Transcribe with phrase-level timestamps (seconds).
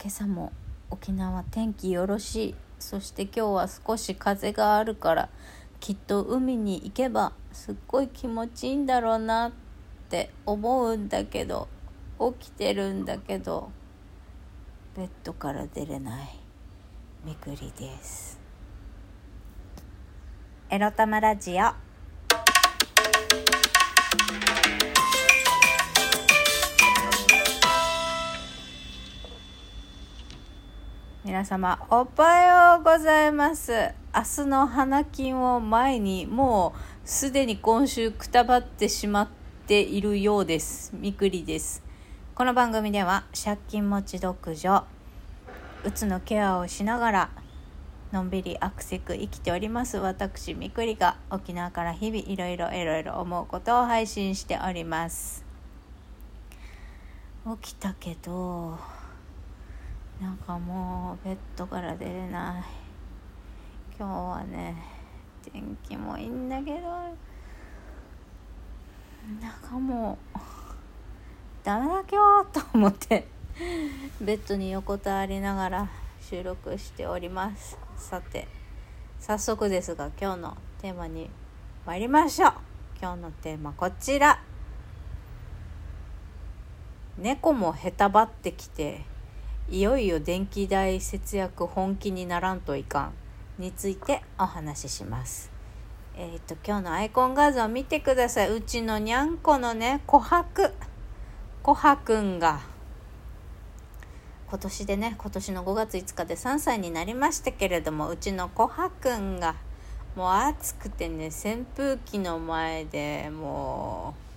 [0.00, 0.52] 今朝も
[0.90, 2.54] 沖縄天気よろしい。
[2.78, 5.28] そして今日は少し風があるから
[5.80, 9.52] きっと海に行けばすっごい気持ちいいんだろうなっ
[10.08, 11.66] て思うんだけど
[12.38, 13.72] 起きてるんだけど
[14.96, 16.38] ベッドから出れない。
[17.24, 18.38] みくりです。
[20.70, 21.87] エロ玉ラジオ。
[31.28, 33.70] 皆様おはようございます。
[34.14, 39.28] 明日の花金を前にもうすでに今週くたばってしまっ
[39.66, 40.90] ているようです。
[40.96, 41.82] みくりです。
[42.34, 44.86] この番組では借金持ち独女
[45.84, 47.30] うつのケアをしながら
[48.10, 49.98] のんびりアクセク生きております。
[49.98, 55.44] 私みくりが沖縄から日々いろいろいろいろ思うことを配信しております。
[57.60, 58.78] 起きたけど
[60.20, 62.64] なんかもうベッドから出れない。
[63.98, 64.76] 今日はね
[65.52, 66.80] 天気もいいんだけど
[69.40, 70.38] なんかもう
[71.64, 73.26] ダメだ今日と思って
[74.20, 75.90] ベッドに横たわりながら
[76.20, 77.78] 収録しております。
[77.96, 78.46] さて
[79.18, 81.28] 早速ですが今日のテーマに
[81.84, 82.52] 参りましょう。
[83.00, 84.40] 今日のテーマこちら。
[87.16, 89.04] 猫もへたばってきて
[89.70, 93.12] いよいよ電気代節約本気にならんといか
[93.58, 95.50] んについてお話しします。
[96.16, 98.50] えっ、ー、と今日のアイコン画像見てください。
[98.50, 100.72] うちのにゃんこのね琥珀
[101.62, 102.60] 琥珀くんが
[104.48, 109.54] 今年でね今年の5月5日で3歳になりましたけれどもうちの琥珀くんが
[110.16, 114.27] もう暑くてね扇風機の前でもう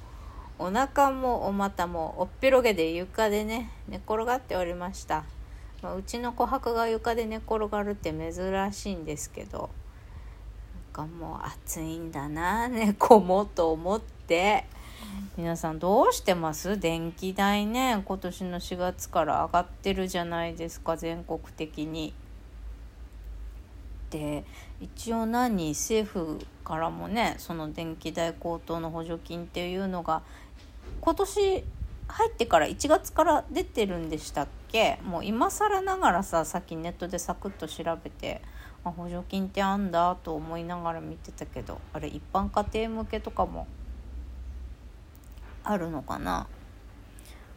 [0.61, 5.23] お腹もお股もおっぴろげで床でね寝転がっておりました、
[5.81, 9.71] まあ、うちの琥珀が床で寝転がるって珍しいんですけど
[10.93, 14.65] なんかもう暑いんだな猫もと思って。
[15.35, 16.79] 皆さんどうしてます？
[16.79, 22.13] 電気代ね今年の4月から上がってるじゃないですか全国的に。
[24.09, 24.45] で
[24.79, 25.69] 一応何？
[25.71, 30.21] 政府からもねその電気代高騰の補助金っていうのが
[31.01, 31.63] 今年
[32.07, 34.99] 入ってから1月から出てるんでしたっけ？
[35.03, 38.41] もう今更ながらささっきネットでサクッと調べて
[38.83, 43.67] あ補助金ってあんだと思いながら見てたけどあれ一般家庭向けとかも
[45.63, 46.47] あるのかな？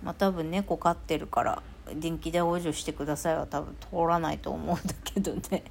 [0.02, 1.62] まあ多分猫飼ってるから
[1.94, 5.64] 電気代補助してくださいは多分通らないと思うんだけどね。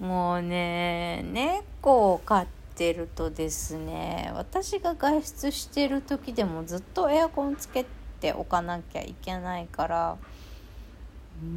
[0.00, 7.86] もうね猫を飼っててるとですね私が外出してる時でもずっとエアコンつけ
[8.20, 10.16] ておかなきゃいけないから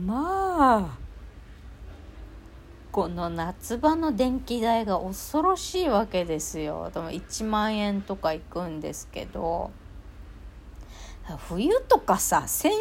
[0.06, 0.98] まあ
[2.92, 6.90] この夏場の電気代が恐ろしいわけですよ。
[6.92, 9.70] でも1万円とかいくんですけど
[11.48, 12.74] 冬とかさ1000円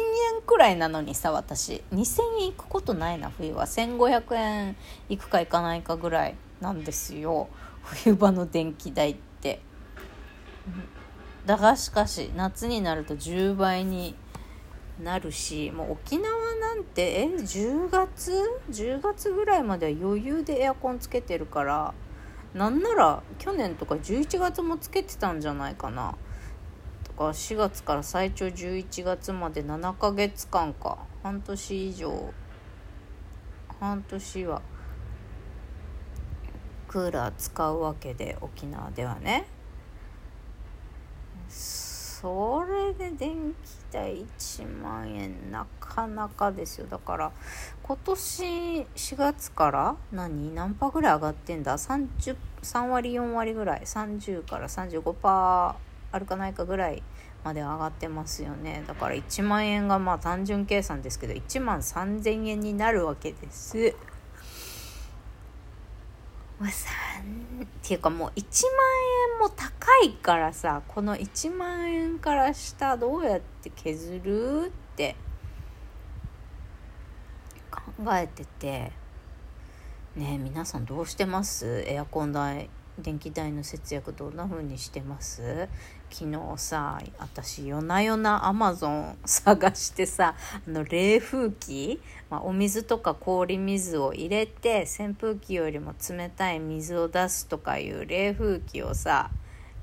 [0.43, 3.65] くらいなのにさ私2000円いくことないな冬は。
[3.65, 4.75] 1500円
[5.09, 7.47] いくかいかないかぐらいなんですよ。
[7.93, 9.61] 冬場の電気代って。
[11.45, 14.15] だがしかし夏になると10倍に
[15.01, 18.33] なるしもう沖縄なんてえ10月
[18.69, 21.93] ？10月ぐらいまでは余裕でエアコンつけてるから
[22.53, 26.15] なんなら去年とか11月もつけてたんじゃないかな。
[27.03, 30.97] とか4月から最長11月まで7ヶ月間か。
[31.23, 32.33] 半年以上。
[33.79, 34.61] 半年は。
[36.87, 39.47] クーラー使うわけで沖縄ではね。
[41.49, 46.87] それで電気代1万円なかなかですよ。
[46.87, 47.31] だから
[47.83, 48.43] 今年
[48.81, 50.53] 4月から何？
[50.55, 52.07] 何パーぐらい上がってんだ？3
[52.63, 57.03] 3割4割ぐらい？30から35%あるかないかぐらい
[57.43, 58.83] まで上がってますよね。
[58.87, 63.93] だから1万円がまあ単純計算ですけど1万3000円になるわけです。
[66.59, 66.89] もうさ
[67.63, 68.73] っていうかもう1万
[69.33, 75.15] 円も高いからさこの1万円から下どうやって削るって
[77.71, 77.81] 考
[78.15, 78.91] えてて。
[80.15, 81.83] ね皆さんどうしてます？
[81.85, 82.71] エアコン代。
[82.99, 85.69] 電気代の節約どんな風にしてます？
[86.09, 90.35] 昨日さ私夜な夜なアマゾン探してさ
[90.65, 91.99] あの冷風機、
[92.29, 99.29] まあ、お水とか氷水を入れて扇風機よりも冷たい水を出すとかいう冷風機をさ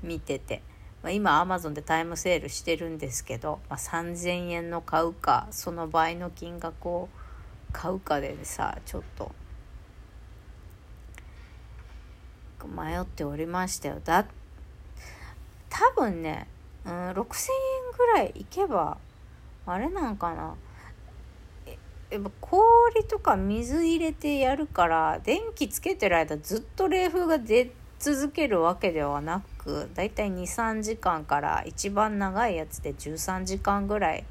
[0.01, 0.61] 見てて
[1.03, 7.09] まあ、今アマゾンでタイムセールしてるんですけど、まあ、3,000円の買うかその倍の金額を
[7.71, 9.31] 買うかでさちょっと
[12.67, 14.25] 迷っておりましたよだ
[15.69, 16.47] 多分ね、
[16.85, 17.23] うん、6,000円
[17.97, 18.97] ぐらいいけば
[19.65, 20.55] あれなんかな
[22.11, 34.23] やっぱ氷とか水入れてやるから電気つけてる間ずっと冷風が出続けるわけではなくだいたい23時間から一番長いやつで13時間ぐらい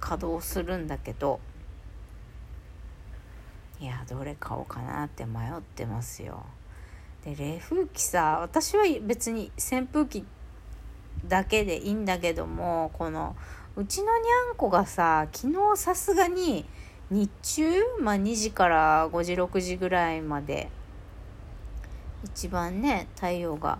[0.00, 1.40] 稼働するんだけど
[3.80, 6.44] いやどれ買おうかなって迷ってますよ。
[7.24, 10.24] で冷風機さ私は別に扇風機
[11.26, 13.36] だけでいいんだけどもこの
[13.76, 16.64] うちのにゃんこがさ昨日さすがに
[17.10, 17.64] 日中、
[18.00, 20.68] まあ、2時から5時6時ぐらいまで
[22.24, 23.78] 一番ね太陽が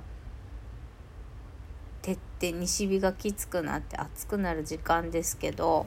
[2.03, 5.87] 照って西日がきつくなって暑くなる時間ですけど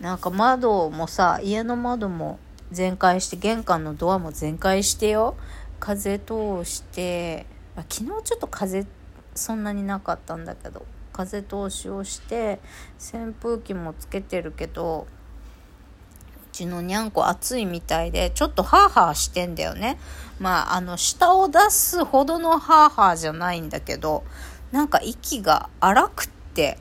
[0.00, 2.38] なんか窓もさ家の窓も
[2.70, 5.36] 全開して玄関のドアも全開してよ。
[5.80, 7.46] 風通して、
[7.76, 8.86] ま、昨日ちょっと風
[9.34, 12.60] そんなになかったんだけど風通しをして
[12.98, 19.98] 扇風機もつけてるけどうちのにゃんこ暑いみたいでちょっとハーハーしてんだよね。
[20.40, 24.24] まああの下を出すほどのハーハーじゃないんだけど
[24.72, 26.78] なんか息が荒くって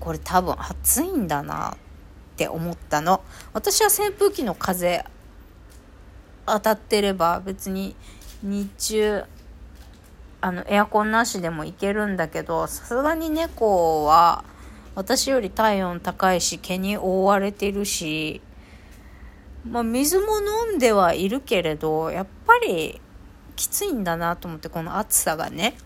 [0.00, 1.76] これ多分暑いんだなっ
[2.36, 3.22] て思ったの。
[3.52, 5.04] 私は扇風機の風
[6.46, 7.94] 当たってれば別に
[8.42, 9.24] 日中
[10.40, 14.44] あのエアコンなしでもいけるんだけどさすがに猫は
[14.94, 18.40] 私より体温高いし毛に覆われてるし
[19.64, 20.40] まあ水も
[20.70, 23.00] 飲んではいるけれどやっぱり
[23.54, 25.76] きついんだなと思ってこの暑さがね。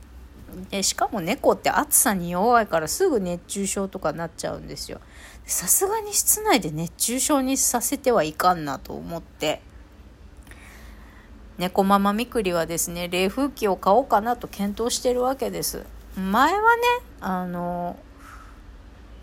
[0.70, 5.00] でしかも猫って暑さに弱いからすぐ熱中症とかなっちゃうんですよ。
[5.44, 9.60] さすがに室内で熱中症にさせてはいかんなと思って。
[11.58, 15.84] 猫ママみくりはですね冷風機を買おうかなと検討してるわけです。
[16.16, 16.82] 前はね
[17.20, 17.98] あの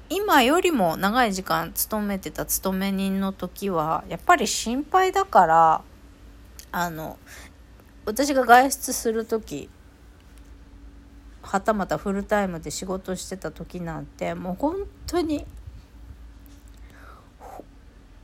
[0.09, 5.81] 今よりも長い時間勤めてた勤め人の時はやっぱり心配だから
[6.71, 7.17] あの
[8.05, 9.69] 私が外出する時
[11.41, 15.45] はたまたフルタイムで仕事してた時なんてもう本当に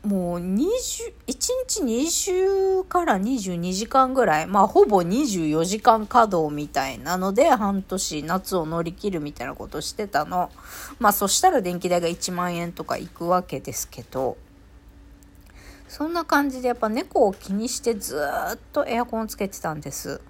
[0.04, 0.66] もう20
[1.28, 1.36] 1
[1.68, 10.52] 日20から22時間ぐらいまあほぼ24時間稼働みたいなので半年夏を乗り切るみたいなことしてたの。
[11.00, 14.38] まあそしたら電気代が1万円とかいくわけですけど。
[15.90, 18.22] そんな感じでやっぱ猫を気にしてず
[18.54, 20.22] っとエアコンつけてたんです。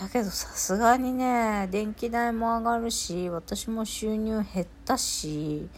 [0.00, 5.68] だけどさすがにね電気代も上がるし私も収入減ったし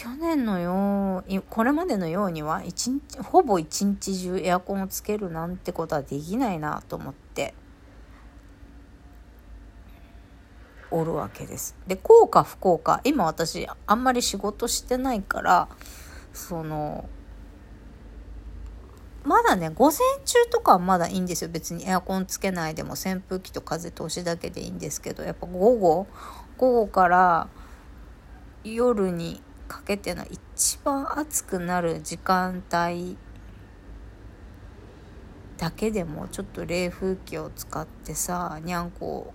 [0.00, 7.52] 去年のようこれまでのようには一日ほぼ一日中エアコンをつけるなんてことはできないなと思って
[10.90, 11.76] おるわけです。
[11.86, 15.68] で効果不効果今私あんまり仕事してないから
[16.32, 17.06] その
[19.22, 26.06] まだね午前中とかはまだいいんですよ別にエアコンつけないでも扇風機と風通しだけでいいんですけどやっぱ午後
[26.56, 27.48] 午後から
[28.64, 33.16] 夜にかけての一番暑くなる時間帯
[35.58, 39.32] だけでもちょっと冷風機を使ってさにゃんこ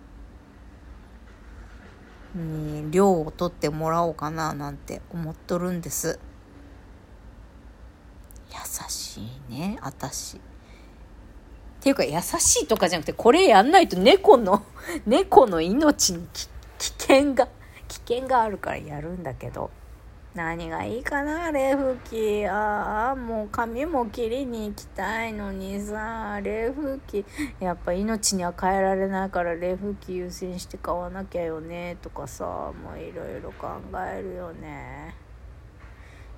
[2.36, 6.20] に量を取ってもらおうかななんて思っとるんです。
[8.50, 10.40] 優しいね私っ
[11.80, 14.66] ていうか優しいとかじゃなくてこれやんないと猫の
[15.06, 16.48] 猫の命に危
[16.98, 17.48] 険が
[17.88, 19.72] 危険があるからやるんだけど。
[20.36, 26.42] 何がいいかな冷風機ああもう髪も切りに行きたいのにさ。
[26.44, 27.26] 冷風機
[27.62, 31.98] やっぱ命には変えられないから冷風機優先して買わなきゃよね。
[32.02, 33.68] とかさもういろいろ考
[34.14, 35.16] えるよね。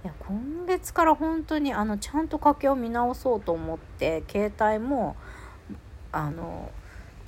[0.03, 5.15] いや今月から本当にあのちゃんと家計を見直そうと思って携帯も
[6.11, 6.69] あの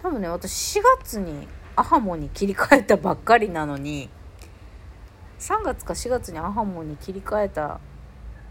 [0.03, 4.09] 多分ね私4月にアハモに切り替えたばっかりなのに
[5.39, 7.79] 3月か4月にアハモに切り替えた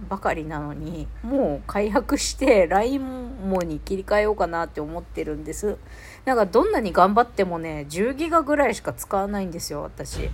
[0.08, 5.76] ばかりなのにもう解約して LINE もに切り替えようかなって思ってるんです。
[6.24, 10.30] なんかどんなに頑張ってもね10ギガぐらいしか使わないんですよ私。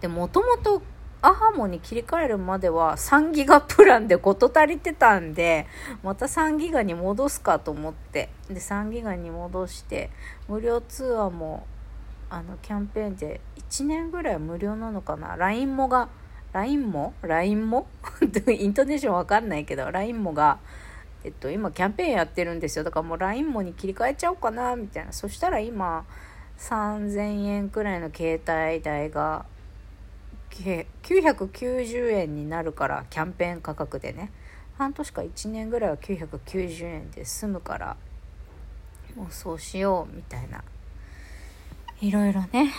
[0.00, 0.82] でもともと
[1.20, 5.66] アハモに切り替えるまでは3ギガプランで事足りてたんで
[6.04, 8.30] また3ギガに戻すかと思って。
[8.48, 10.10] で3ギガに戻して
[10.48, 11.66] 無料通話も
[12.30, 16.08] あのキャンペーンで1年ぐらい無料なのかな？LINE もが
[16.52, 17.86] LINE も ?LINE も
[18.48, 20.58] イントネーションわかんないけど LINE もが
[21.24, 22.84] えっと今キャンペーンやってるんですよ。
[22.84, 25.12] だからもう LINE もに切り替えちゃおうかなみたいな。
[25.12, 26.04] そしたら今
[26.58, 29.46] 3000円くらいの携帯代が
[30.50, 34.30] 990円になるからキャンペーン価格でね。
[34.76, 37.96] 半年か1年ぐらいは990円で済むから
[39.16, 40.62] もうそうしようみたいな。
[42.00, 42.72] いろいろね。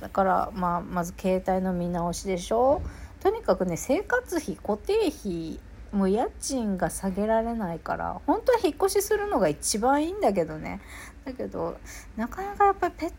[0.00, 2.82] だからまあまず携帯の見直しでしょ。
[3.20, 5.60] とにかくね生活費固定費
[5.92, 10.80] もう家賃が下げられないから本当は引っ越しするのが一番いいんだけどね。
[11.24, 11.78] だけど
[12.16, 13.12] なかなかやっぱりペッ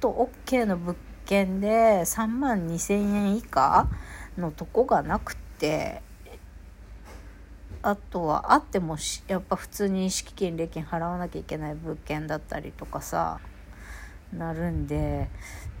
[0.00, 3.86] ト OK の物件で3万2,000円以下
[4.38, 6.02] のとこがなくて
[7.82, 8.96] あとはあっても
[9.28, 13.40] やっぱ普通に敷金礼金払わなきゃいけない物件だったりとかさ。
[14.32, 15.28] なるんで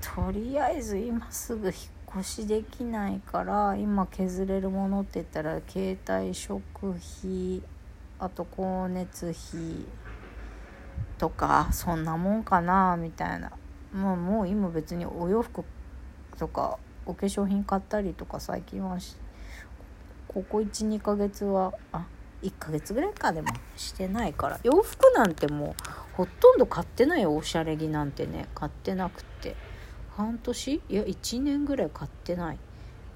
[0.00, 1.74] とりあえず今すぐ引っ
[2.20, 7.62] 越しできないから今削れるものって言ったら携帯食費
[8.18, 9.86] あと光熱費
[11.18, 13.52] とかそんなもんかなみたいな。
[13.92, 15.64] もうもう今別にお洋服
[16.38, 18.96] とかお化粧品買ったりとか最近は
[20.28, 22.06] ここ12ヶ月はあ
[22.42, 24.58] 1ヶ月ぐらいかでもしてないから。
[24.62, 29.56] 洋服なんてもうほとんど買ってないよおしゃれ着なんてね買ってなくて。
[30.14, 30.74] 半年？
[30.74, 32.58] いや1年ぐらい買ってない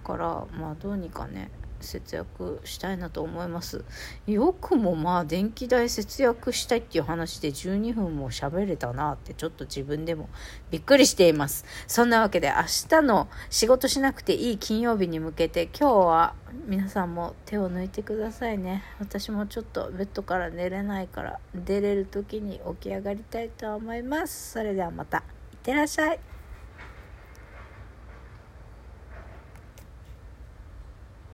[0.03, 1.50] からまあどうにかね。
[1.80, 3.85] 節約したいなと思います。
[4.26, 10.28] よくもまあ電気代節約したいっていう話で12分も喋れたなってちょっと自分でも
[10.71, 11.64] びっくりしています。
[11.87, 16.35] そんなわけで明日の仕事しなくていい金曜日に向けて今日は
[16.66, 18.83] 皆さんも手を抜いてくださいね。
[18.99, 24.52] 私もちょっとベッドから寝れないから出れる時に起き上がりたいと思います。
[24.52, 25.18] それではまた。
[25.18, 25.21] い
[25.56, 26.36] ってらっしゃい。